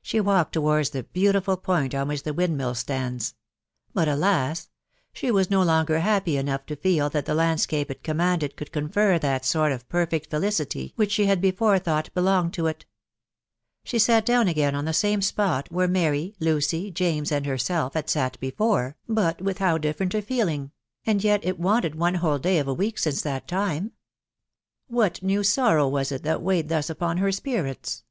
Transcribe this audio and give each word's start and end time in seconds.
She 0.00 0.18
walked 0.18 0.54
towards 0.54 0.88
the 0.88 1.02
beautiful 1.02 1.58
point 1.58 1.94
on 1.94 2.08
which 2.08 2.22
the 2.22 2.32
windmill 2.32 2.74
stands; 2.74 3.34
but 3.92 4.08
alas 4.08 4.70
1 5.10 5.12
she 5.12 5.30
was 5.30 5.50
no 5.50 5.62
longer 5.62 6.00
happy 6.00 6.38
enough 6.38 6.64
to 6.64 6.74
feel 6.74 7.10
that 7.10 7.26
the 7.26 7.34
landscape 7.34 7.90
it 7.90 8.02
commanded 8.02 8.56
could 8.56 8.72
confer 8.72 9.18
that 9.18 9.44
sort 9.44 9.72
of 9.72 9.86
perfect 9.90 10.30
felicity 10.30 10.94
which 10.96 11.12
she 11.12 11.26
had 11.26 11.42
before 11.42 11.78
thought 11.78 12.08
belonged 12.14 12.54
to 12.54 12.66
it. 12.66 12.86
She 13.84 13.98
sat 13.98 14.24
down 14.24 14.48
again, 14.48 14.74
on 14.74 14.86
the 14.86 14.94
same 14.94 15.20
spot 15.20 15.70
where 15.70 15.86
Mary, 15.86 16.34
Lucy, 16.40 16.90
James, 16.90 17.30
and 17.30 17.44
herself 17.44 17.92
had 17.92 18.08
sat 18.08 18.40
before, 18.40 18.96
but 19.06 19.42
with 19.42 19.58
how 19.58 19.76
different 19.76 20.14
a 20.14 20.22
feeling! 20.22 20.72
and 21.04 21.22
yet 21.22 21.44
it 21.44 21.58
wanted 21.60 21.94
one 21.94 22.14
whole 22.14 22.38
day 22.38 22.58
of 22.58 22.68
a 22.68 22.72
week 22.72 22.96
since 22.98 23.20
that 23.20 23.46
time. 23.48 23.92
What 24.86 25.22
new 25.22 25.42
sorrow 25.44 25.86
was 25.88 26.10
it 26.10 26.22
that 26.22 26.40
weighed 26.40 26.70
thus 26.70 26.88
upon 26.88 27.18
her 27.18 27.30
spirits?. 27.30 28.02